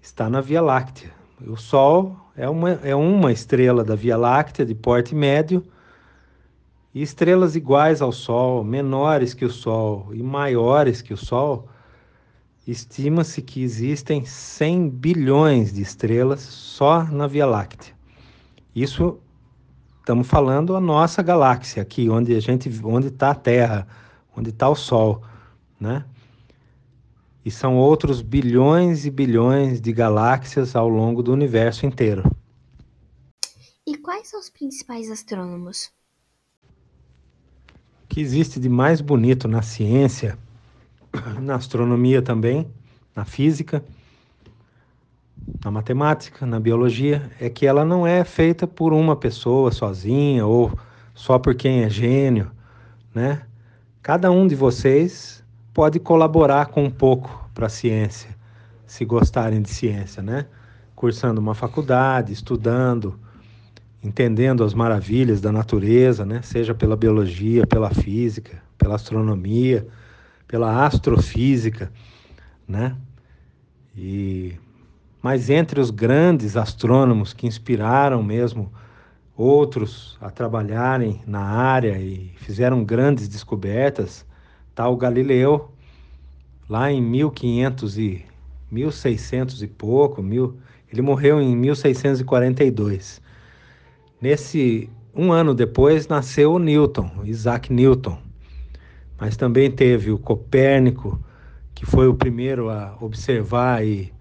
está 0.00 0.30
na 0.30 0.40
Via 0.40 0.62
Láctea. 0.62 1.12
O 1.46 1.56
Sol 1.56 2.16
é 2.34 2.48
uma, 2.48 2.70
é 2.82 2.94
uma 2.96 3.30
estrela 3.30 3.84
da 3.84 3.94
Via 3.94 4.16
Láctea 4.16 4.64
de 4.64 4.74
porte 4.74 5.14
médio, 5.14 5.62
e 6.94 7.02
estrelas 7.02 7.54
iguais 7.54 8.00
ao 8.00 8.10
Sol, 8.12 8.64
menores 8.64 9.34
que 9.34 9.44
o 9.44 9.50
Sol 9.50 10.08
e 10.14 10.22
maiores 10.22 11.02
que 11.02 11.12
o 11.12 11.16
Sol, 11.18 11.68
estima-se 12.66 13.42
que 13.42 13.62
existem 13.62 14.24
100 14.24 14.88
bilhões 14.88 15.72
de 15.72 15.82
estrelas 15.82 16.40
só 16.40 17.04
na 17.04 17.26
Via 17.26 17.44
Láctea. 17.44 17.94
Isso 18.74 19.20
estamos 20.08 20.26
falando 20.26 20.74
a 20.74 20.80
nossa 20.80 21.22
galáxia 21.22 21.82
aqui, 21.82 22.08
onde 22.08 22.34
a 22.34 22.40
gente, 22.40 22.70
onde 22.82 23.08
está 23.08 23.32
a 23.32 23.34
Terra, 23.34 23.86
onde 24.34 24.48
está 24.48 24.66
o 24.66 24.74
Sol, 24.74 25.22
né? 25.78 26.02
e 27.44 27.50
são 27.50 27.76
outros 27.76 28.22
bilhões 28.22 29.04
e 29.04 29.10
bilhões 29.10 29.82
de 29.82 29.92
galáxias 29.92 30.74
ao 30.74 30.88
longo 30.88 31.22
do 31.22 31.30
universo 31.30 31.84
inteiro. 31.84 32.22
E 33.86 33.98
quais 33.98 34.28
são 34.28 34.40
os 34.40 34.48
principais 34.48 35.10
astrônomos? 35.10 35.90
O 38.04 38.08
que 38.08 38.22
existe 38.22 38.58
de 38.58 38.70
mais 38.70 39.02
bonito 39.02 39.46
na 39.46 39.60
ciência, 39.60 40.38
na 41.38 41.56
astronomia 41.56 42.22
também, 42.22 42.66
na 43.14 43.26
física, 43.26 43.84
na 45.64 45.70
matemática, 45.70 46.46
na 46.46 46.60
biologia, 46.60 47.30
é 47.40 47.48
que 47.48 47.66
ela 47.66 47.84
não 47.84 48.06
é 48.06 48.24
feita 48.24 48.66
por 48.66 48.92
uma 48.92 49.16
pessoa 49.16 49.72
sozinha 49.72 50.46
ou 50.46 50.72
só 51.14 51.38
por 51.38 51.54
quem 51.54 51.82
é 51.82 51.90
gênio, 51.90 52.50
né? 53.14 53.42
Cada 54.02 54.30
um 54.30 54.46
de 54.46 54.54
vocês 54.54 55.42
pode 55.74 55.98
colaborar 55.98 56.66
com 56.66 56.84
um 56.84 56.90
pouco 56.90 57.48
para 57.52 57.66
a 57.66 57.68
ciência, 57.68 58.30
se 58.86 59.04
gostarem 59.04 59.60
de 59.60 59.68
ciência, 59.68 60.22
né? 60.22 60.46
Cursando 60.94 61.40
uma 61.40 61.54
faculdade, 61.54 62.32
estudando, 62.32 63.18
entendendo 64.02 64.62
as 64.62 64.74
maravilhas 64.74 65.40
da 65.40 65.50
natureza, 65.50 66.24
né? 66.24 66.40
Seja 66.42 66.74
pela 66.74 66.96
biologia, 66.96 67.66
pela 67.66 67.90
física, 67.90 68.62
pela 68.78 68.94
astronomia, 68.94 69.86
pela 70.46 70.86
astrofísica, 70.86 71.92
né? 72.66 72.96
E 73.96 74.54
mas 75.22 75.50
entre 75.50 75.80
os 75.80 75.90
grandes 75.90 76.56
astrônomos 76.56 77.32
que 77.32 77.46
inspiraram 77.46 78.22
mesmo 78.22 78.72
outros 79.36 80.16
a 80.20 80.30
trabalharem 80.30 81.20
na 81.26 81.40
área 81.40 81.98
e 81.98 82.32
fizeram 82.36 82.84
grandes 82.84 83.28
descobertas, 83.28 84.26
Está 84.78 84.88
o 84.88 84.96
Galileu, 84.96 85.72
lá 86.68 86.88
em 86.88 87.02
1500 87.02 87.98
e 87.98 88.24
1600 88.70 89.60
e 89.60 89.66
pouco, 89.66 90.22
mil, 90.22 90.56
ele 90.88 91.02
morreu 91.02 91.40
em 91.40 91.56
1642. 91.56 93.20
Nesse 94.20 94.88
um 95.12 95.32
ano 95.32 95.52
depois 95.52 96.06
nasceu 96.06 96.52
o 96.52 96.60
Newton, 96.60 97.10
Isaac 97.24 97.72
Newton. 97.72 98.18
Mas 99.18 99.36
também 99.36 99.68
teve 99.68 100.12
o 100.12 100.18
Copérnico, 100.18 101.18
que 101.74 101.84
foi 101.84 102.06
o 102.06 102.14
primeiro 102.14 102.70
a 102.70 102.96
observar 103.00 103.84
e 103.84 104.12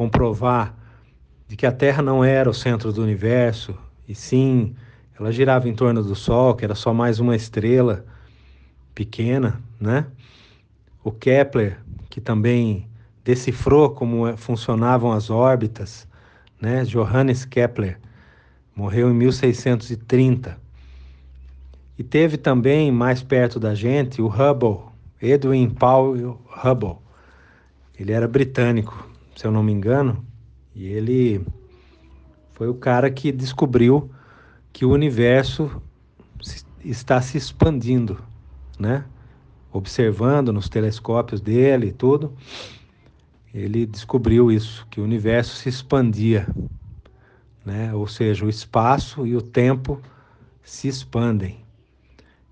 comprovar 0.00 0.74
de 1.46 1.54
que 1.54 1.66
a 1.66 1.72
Terra 1.72 2.02
não 2.02 2.24
era 2.24 2.48
o 2.48 2.54
centro 2.54 2.90
do 2.90 3.02
universo, 3.02 3.76
e 4.08 4.14
sim 4.14 4.74
ela 5.18 5.30
girava 5.30 5.68
em 5.68 5.74
torno 5.74 6.02
do 6.02 6.14
Sol, 6.14 6.54
que 6.54 6.64
era 6.64 6.74
só 6.74 6.94
mais 6.94 7.20
uma 7.20 7.36
estrela 7.36 8.06
pequena, 8.94 9.60
né? 9.78 10.06
O 11.04 11.12
Kepler, 11.12 11.80
que 12.08 12.18
também 12.18 12.88
decifrou 13.22 13.90
como 13.90 14.26
é, 14.26 14.38
funcionavam 14.38 15.12
as 15.12 15.28
órbitas, 15.28 16.08
né? 16.58 16.82
Johannes 16.84 17.44
Kepler 17.44 18.00
morreu 18.74 19.10
em 19.10 19.14
1630. 19.14 20.58
E 21.98 22.02
teve 22.02 22.38
também 22.38 22.90
mais 22.90 23.22
perto 23.22 23.60
da 23.60 23.74
gente 23.74 24.22
o 24.22 24.28
Hubble, 24.28 24.80
Edwin 25.20 25.68
Paul 25.68 26.40
Hubble. 26.64 26.96
Ele 27.98 28.12
era 28.12 28.26
britânico, 28.26 29.09
se 29.40 29.46
eu 29.46 29.50
não 29.50 29.62
me 29.62 29.72
engano, 29.72 30.22
e 30.74 30.86
ele 30.86 31.46
foi 32.52 32.68
o 32.68 32.74
cara 32.74 33.10
que 33.10 33.32
descobriu 33.32 34.10
que 34.70 34.84
o 34.84 34.90
universo 34.90 35.82
está 36.84 37.22
se 37.22 37.38
expandindo 37.38 38.22
né? 38.78 39.04
observando 39.72 40.52
nos 40.52 40.68
telescópios 40.68 41.40
dele 41.40 41.88
e 41.88 41.92
tudo, 41.92 42.32
ele 43.54 43.86
descobriu 43.86 44.50
isso, 44.50 44.86
que 44.90 45.00
o 45.00 45.04
universo 45.04 45.56
se 45.56 45.68
expandia, 45.68 46.46
né? 47.64 47.94
ou 47.94 48.06
seja, 48.06 48.44
o 48.44 48.48
espaço 48.48 49.26
e 49.26 49.36
o 49.36 49.40
tempo 49.40 50.00
se 50.62 50.86
expandem. 50.86 51.60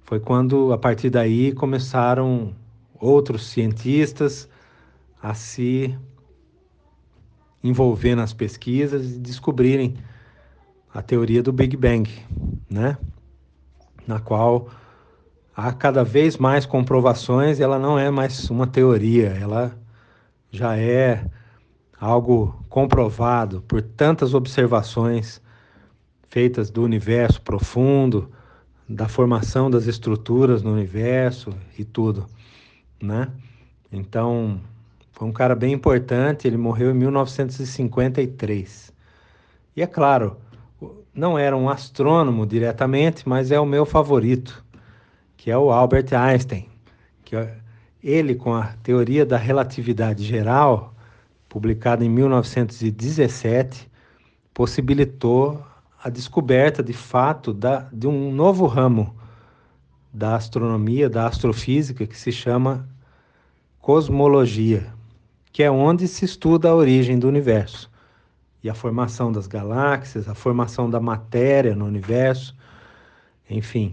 Foi 0.04 0.18
quando, 0.18 0.72
a 0.72 0.78
partir 0.78 1.10
daí, 1.10 1.52
começaram 1.52 2.54
outros 2.98 3.46
cientistas 3.46 4.48
a 5.22 5.34
se 5.34 5.94
envolver 7.62 8.14
nas 8.14 8.32
pesquisas 8.32 9.16
e 9.16 9.18
descobrirem 9.18 9.96
a 10.92 11.02
teoria 11.02 11.42
do 11.42 11.52
Big 11.52 11.76
Bang, 11.76 12.10
né? 12.70 12.96
Na 14.06 14.20
qual 14.20 14.68
há 15.54 15.72
cada 15.72 16.04
vez 16.04 16.36
mais 16.36 16.64
comprovações 16.64 17.58
e 17.58 17.62
ela 17.62 17.78
não 17.78 17.98
é 17.98 18.10
mais 18.10 18.48
uma 18.48 18.66
teoria, 18.66 19.28
ela 19.28 19.76
já 20.50 20.76
é 20.76 21.28
algo 22.00 22.64
comprovado 22.68 23.60
por 23.62 23.82
tantas 23.82 24.34
observações 24.34 25.42
feitas 26.28 26.70
do 26.70 26.82
universo 26.82 27.42
profundo, 27.42 28.30
da 28.88 29.08
formação 29.08 29.70
das 29.70 29.86
estruturas 29.86 30.62
no 30.62 30.72
universo 30.72 31.52
e 31.78 31.84
tudo, 31.84 32.26
né? 33.02 33.30
Então, 33.92 34.60
foi 35.18 35.26
um 35.26 35.32
cara 35.32 35.56
bem 35.56 35.72
importante, 35.72 36.46
ele 36.46 36.56
morreu 36.56 36.92
em 36.92 36.94
1953. 36.94 38.92
E 39.74 39.82
é 39.82 39.86
claro, 39.86 40.36
não 41.12 41.36
era 41.36 41.56
um 41.56 41.68
astrônomo 41.68 42.46
diretamente, 42.46 43.28
mas 43.28 43.50
é 43.50 43.58
o 43.58 43.66
meu 43.66 43.84
favorito, 43.84 44.64
que 45.36 45.50
é 45.50 45.58
o 45.58 45.72
Albert 45.72 46.14
Einstein, 46.14 46.68
que 47.24 47.34
ele 48.00 48.36
com 48.36 48.54
a 48.54 48.74
teoria 48.80 49.26
da 49.26 49.36
relatividade 49.36 50.22
geral, 50.22 50.94
publicada 51.48 52.04
em 52.04 52.08
1917, 52.08 53.90
possibilitou 54.54 55.60
a 56.00 56.08
descoberta 56.08 56.80
de 56.80 56.92
fato 56.92 57.52
da, 57.52 57.88
de 57.92 58.06
um 58.06 58.32
novo 58.32 58.66
ramo 58.66 59.16
da 60.12 60.36
astronomia, 60.36 61.10
da 61.10 61.26
astrofísica, 61.26 62.06
que 62.06 62.16
se 62.16 62.30
chama 62.30 62.88
cosmologia 63.80 64.96
que 65.58 65.64
é 65.64 65.70
onde 65.72 66.06
se 66.06 66.24
estuda 66.24 66.68
a 66.68 66.74
origem 66.76 67.18
do 67.18 67.26
universo 67.26 67.90
e 68.62 68.70
a 68.70 68.74
formação 68.74 69.32
das 69.32 69.48
galáxias, 69.48 70.28
a 70.28 70.34
formação 70.34 70.88
da 70.88 71.00
matéria 71.00 71.74
no 71.74 71.84
universo, 71.84 72.56
enfim. 73.50 73.92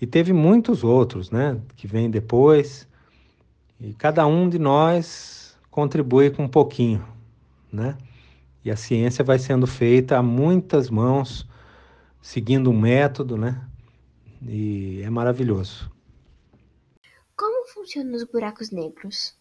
E 0.00 0.06
teve 0.06 0.32
muitos 0.32 0.82
outros, 0.82 1.30
né, 1.30 1.60
que 1.76 1.86
vêm 1.86 2.10
depois, 2.10 2.88
e 3.78 3.92
cada 3.92 4.26
um 4.26 4.48
de 4.48 4.58
nós 4.58 5.58
contribui 5.70 6.30
com 6.30 6.44
um 6.44 6.48
pouquinho, 6.48 7.06
né? 7.70 7.94
E 8.64 8.70
a 8.70 8.76
ciência 8.76 9.22
vai 9.22 9.38
sendo 9.38 9.66
feita 9.66 10.16
a 10.16 10.22
muitas 10.22 10.88
mãos, 10.88 11.46
seguindo 12.22 12.70
um 12.70 12.80
método, 12.80 13.36
né? 13.36 13.62
E 14.40 15.02
é 15.02 15.10
maravilhoso. 15.10 15.92
Como 17.36 17.68
funcionam 17.68 18.14
os 18.14 18.24
buracos 18.24 18.70
negros? 18.70 19.37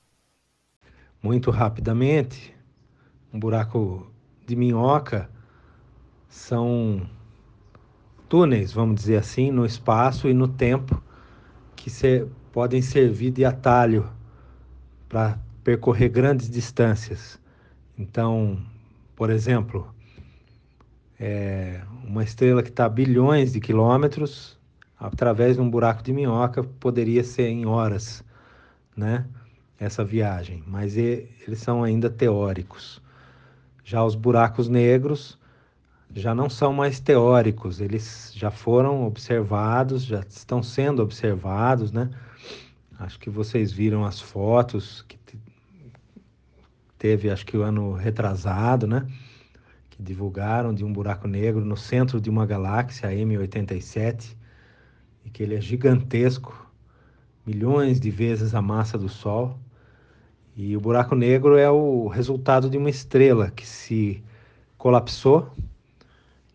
Muito 1.21 1.51
rapidamente. 1.51 2.55
Um 3.33 3.39
buraco 3.39 4.11
de 4.45 4.55
minhoca 4.55 5.29
são 6.29 7.07
túneis, 8.29 8.71
vamos 8.71 8.95
dizer 8.95 9.17
assim, 9.17 9.51
no 9.51 9.65
espaço 9.65 10.27
e 10.27 10.33
no 10.33 10.47
tempo 10.47 11.01
que 11.75 11.89
se, 11.89 12.27
podem 12.51 12.81
servir 12.81 13.31
de 13.31 13.45
atalho 13.45 14.09
para 15.07 15.39
percorrer 15.63 16.09
grandes 16.09 16.49
distâncias. 16.49 17.39
Então, 17.97 18.59
por 19.15 19.29
exemplo, 19.29 19.93
é, 21.19 21.81
uma 22.03 22.23
estrela 22.23 22.61
que 22.61 22.69
está 22.69 22.85
a 22.85 22.89
bilhões 22.89 23.53
de 23.53 23.59
quilômetros, 23.59 24.57
através 24.99 25.55
de 25.55 25.61
um 25.61 25.69
buraco 25.69 26.03
de 26.03 26.13
minhoca, 26.13 26.63
poderia 26.63 27.23
ser 27.23 27.47
em 27.47 27.65
horas, 27.65 28.23
né? 28.95 29.25
Essa 29.79 30.03
viagem, 30.03 30.63
mas 30.65 30.97
eles 30.97 31.59
são 31.59 31.83
ainda 31.83 32.09
teóricos. 32.09 33.01
Já 33.83 34.03
os 34.03 34.15
buracos 34.15 34.67
negros 34.67 35.37
já 36.13 36.33
não 36.33 36.49
são 36.49 36.73
mais 36.73 36.99
teóricos, 36.99 37.79
eles 37.81 38.31
já 38.35 38.49
foram 38.49 39.05
observados, 39.05 40.03
já 40.03 40.21
estão 40.21 40.63
sendo 40.63 41.01
observados, 41.01 41.91
né? 41.91 42.09
Acho 42.99 43.19
que 43.19 43.29
vocês 43.29 43.71
viram 43.71 44.03
as 44.03 44.19
fotos 44.19 45.03
que 45.07 45.17
teve, 46.97 47.29
acho 47.29 47.45
que 47.45 47.55
o 47.55 47.61
ano 47.61 47.93
retrasado, 47.93 48.87
né? 48.87 49.07
Que 49.89 50.01
divulgaram 50.01 50.73
de 50.73 50.83
um 50.83 50.91
buraco 50.91 51.27
negro 51.27 51.63
no 51.63 51.77
centro 51.77 52.19
de 52.19 52.29
uma 52.29 52.45
galáxia, 52.45 53.09
a 53.09 53.11
M87, 53.13 54.35
e 55.25 55.29
que 55.29 55.43
ele 55.43 55.55
é 55.55 55.61
gigantesco, 55.61 56.67
milhões 57.45 57.99
de 57.99 58.09
vezes 58.09 58.55
a 58.55 58.61
massa 58.61 58.97
do 58.97 59.07
Sol. 59.07 59.59
E 60.57 60.75
o 60.75 60.81
buraco 60.81 61.13
negro 61.13 61.55
é 61.55 61.69
o 61.69 62.07
resultado 62.07 62.67
de 62.67 62.79
uma 62.79 62.89
estrela 62.89 63.51
que 63.51 63.63
se 63.63 64.23
colapsou, 64.75 65.51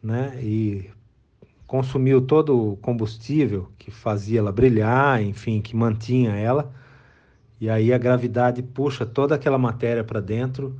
né? 0.03 0.43
E 0.43 0.91
consumiu 1.69 2.21
todo 2.21 2.73
o 2.73 2.77
combustível 2.79 3.71
que 3.79 3.93
fazia 3.93 4.41
ela 4.41 4.51
brilhar, 4.51 5.23
enfim, 5.23 5.61
que 5.61 5.77
mantinha 5.77 6.33
ela. 6.33 6.75
E 7.61 7.71
aí 7.71 7.93
a 7.93 7.99
gravidade 7.99 8.61
puxa 8.61 9.07
toda 9.07 9.37
aquela 9.37 9.57
matéria 9.57 10.03
para 10.03 10.19
dentro 10.19 10.77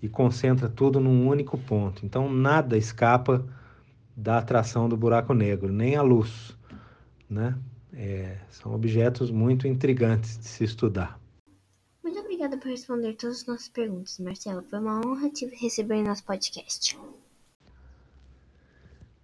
e 0.00 0.08
concentra 0.08 0.68
tudo 0.68 1.00
num 1.00 1.26
único 1.26 1.58
ponto. 1.58 2.06
Então 2.06 2.32
nada 2.32 2.78
escapa 2.78 3.44
da 4.16 4.38
atração 4.38 4.88
do 4.88 4.96
buraco 4.96 5.34
negro, 5.34 5.72
nem 5.72 5.96
a 5.96 6.02
luz, 6.02 6.56
né? 7.28 7.56
É, 7.92 8.36
são 8.50 8.72
objetos 8.72 9.32
muito 9.32 9.66
intrigantes 9.66 10.38
de 10.38 10.46
se 10.46 10.62
estudar 10.62 11.21
obrigada 12.42 12.56
por 12.56 12.70
responder 12.70 13.14
todas 13.14 13.42
as 13.42 13.46
nossas 13.46 13.68
perguntas, 13.68 14.18
Marcelo. 14.18 14.64
Foi 14.68 14.78
uma 14.80 14.98
honra 14.98 15.30
te 15.30 15.46
receber 15.46 15.96
em 15.96 16.02
nosso 16.02 16.24
podcast. 16.24 16.98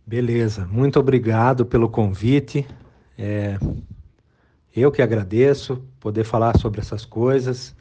Beleza, 0.06 0.66
muito 0.66 1.00
obrigado 1.00 1.66
pelo 1.66 1.88
convite. 1.88 2.64
É, 3.18 3.58
eu 4.74 4.92
que 4.92 5.02
agradeço 5.02 5.82
poder 5.98 6.22
falar 6.22 6.56
sobre 6.58 6.80
essas 6.80 7.04
coisas. 7.04 7.74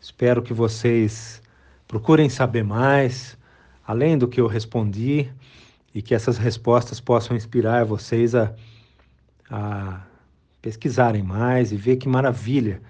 Espero 0.00 0.42
que 0.42 0.54
vocês 0.54 1.42
procurem 1.88 2.28
saber 2.28 2.62
mais, 2.62 3.36
além 3.84 4.16
do 4.16 4.28
que 4.28 4.40
eu 4.40 4.46
respondi, 4.46 5.28
e 5.92 6.00
que 6.00 6.14
essas 6.14 6.38
respostas 6.38 7.00
possam 7.00 7.36
inspirar 7.36 7.84
vocês 7.84 8.32
a, 8.34 8.54
a 9.50 10.06
pesquisarem 10.62 11.22
mais 11.22 11.72
e 11.72 11.76
ver 11.76 11.96
que 11.96 12.08
maravilha 12.08 12.80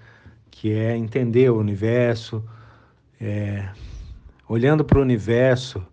que 0.53 0.71
é 0.71 0.95
entender 0.95 1.49
o 1.49 1.57
universo, 1.57 2.43
é, 3.19 3.67
olhando 4.47 4.85
para 4.85 4.99
o 4.99 5.01
universo 5.01 5.83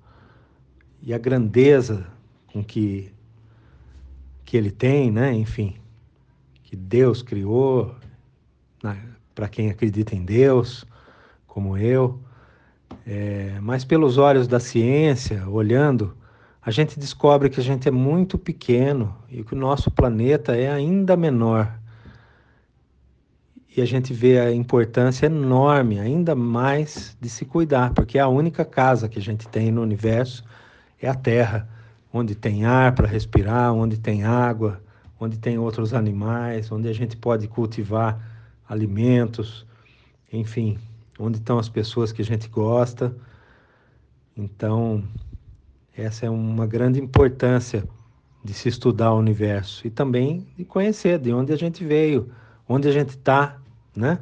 e 1.02 1.14
a 1.14 1.18
grandeza 1.18 2.06
com 2.52 2.62
que, 2.62 3.10
que 4.44 4.58
ele 4.58 4.70
tem, 4.70 5.10
né? 5.10 5.32
enfim, 5.32 5.76
que 6.62 6.76
Deus 6.76 7.22
criou, 7.22 7.94
para 9.34 9.48
quem 9.48 9.70
acredita 9.70 10.14
em 10.14 10.24
Deus, 10.24 10.84
como 11.46 11.78
eu, 11.78 12.20
é, 13.06 13.58
mas 13.62 13.82
pelos 13.82 14.18
olhos 14.18 14.46
da 14.46 14.60
ciência, 14.60 15.48
olhando, 15.48 16.14
a 16.60 16.70
gente 16.70 17.00
descobre 17.00 17.48
que 17.48 17.60
a 17.60 17.64
gente 17.64 17.88
é 17.88 17.90
muito 17.90 18.36
pequeno 18.36 19.16
e 19.30 19.42
que 19.42 19.54
o 19.54 19.58
nosso 19.58 19.90
planeta 19.90 20.54
é 20.54 20.70
ainda 20.70 21.16
menor 21.16 21.79
a 23.80 23.86
gente 23.86 24.12
vê 24.12 24.38
a 24.38 24.52
importância 24.52 25.26
enorme, 25.26 25.98
ainda 25.98 26.34
mais, 26.34 27.16
de 27.20 27.28
se 27.28 27.44
cuidar, 27.44 27.92
porque 27.92 28.18
a 28.18 28.28
única 28.28 28.64
casa 28.64 29.08
que 29.08 29.18
a 29.18 29.22
gente 29.22 29.48
tem 29.48 29.70
no 29.70 29.82
universo 29.82 30.44
é 31.00 31.08
a 31.08 31.14
Terra, 31.14 31.68
onde 32.12 32.34
tem 32.34 32.64
ar 32.64 32.94
para 32.94 33.06
respirar, 33.06 33.72
onde 33.72 33.98
tem 33.98 34.24
água, 34.24 34.80
onde 35.18 35.38
tem 35.38 35.58
outros 35.58 35.92
animais, 35.94 36.72
onde 36.72 36.88
a 36.88 36.92
gente 36.92 37.16
pode 37.16 37.46
cultivar 37.46 38.18
alimentos, 38.68 39.66
enfim, 40.32 40.78
onde 41.18 41.38
estão 41.38 41.58
as 41.58 41.68
pessoas 41.68 42.12
que 42.12 42.22
a 42.22 42.24
gente 42.24 42.48
gosta. 42.48 43.14
Então, 44.36 45.04
essa 45.96 46.24
é 46.24 46.30
uma 46.30 46.66
grande 46.66 47.00
importância 47.00 47.84
de 48.42 48.54
se 48.54 48.68
estudar 48.68 49.12
o 49.12 49.18
universo 49.18 49.86
e 49.86 49.90
também 49.90 50.46
de 50.56 50.64
conhecer 50.64 51.18
de 51.18 51.32
onde 51.32 51.52
a 51.52 51.56
gente 51.56 51.84
veio, 51.84 52.30
onde 52.66 52.88
a 52.88 52.92
gente 52.92 53.10
está, 53.10 53.58
né? 54.00 54.20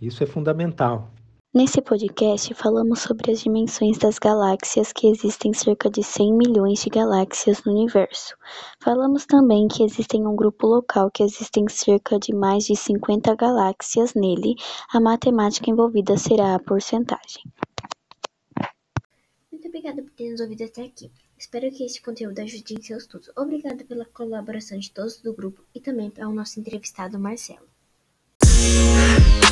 Isso 0.00 0.22
é 0.22 0.26
fundamental. 0.26 1.10
Nesse 1.56 1.80
podcast, 1.80 2.52
falamos 2.52 3.00
sobre 3.00 3.32
as 3.32 3.40
dimensões 3.40 3.96
das 3.96 4.18
galáxias, 4.18 4.92
que 4.92 5.08
existem 5.08 5.54
cerca 5.54 5.88
de 5.88 6.02
100 6.02 6.34
milhões 6.34 6.82
de 6.82 6.90
galáxias 6.90 7.64
no 7.64 7.72
universo. 7.72 8.36
Falamos 8.78 9.24
também 9.24 9.66
que 9.66 9.82
existem 9.82 10.26
um 10.26 10.36
grupo 10.36 10.66
local 10.66 11.10
que 11.10 11.22
existem 11.22 11.66
cerca 11.66 12.18
de 12.18 12.34
mais 12.34 12.64
de 12.64 12.76
50 12.76 13.34
galáxias 13.34 14.12
nele. 14.12 14.54
A 14.92 15.00
matemática 15.00 15.70
envolvida 15.70 16.18
será 16.18 16.54
a 16.54 16.58
porcentagem. 16.58 17.42
Muito 19.50 19.68
obrigada 19.68 20.02
por 20.02 20.10
ter 20.10 20.30
nos 20.30 20.40
ouvido 20.40 20.62
até 20.62 20.82
aqui. 20.82 21.10
Espero 21.38 21.70
que 21.70 21.84
este 21.84 22.02
conteúdo 22.02 22.38
ajude 22.38 22.74
em 22.74 22.82
seus 22.82 23.04
estudos. 23.04 23.30
Obrigada 23.34 23.82
pela 23.82 24.04
colaboração 24.04 24.78
de 24.78 24.90
todos 24.90 25.22
do 25.22 25.32
grupo 25.32 25.64
e 25.74 25.80
também 25.80 26.12
ao 26.20 26.34
nosso 26.34 26.60
entrevistado 26.60 27.18
Marcelo. 27.18 27.75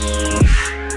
Yeah. 0.04 0.93